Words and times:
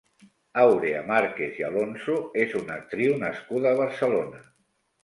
Àurea 0.61 1.01
Márquez 1.09 1.61
i 1.63 1.67
Alonso 1.69 2.17
és 2.47 2.59
una 2.63 2.81
actriu 2.83 3.17
nascuda 3.27 3.73
a 3.77 3.81
Barcelona. 3.85 4.47